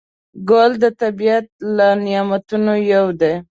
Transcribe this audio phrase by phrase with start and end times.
[0.49, 1.45] ګل د طبیعت
[1.77, 3.33] له نعمتونو یو دی.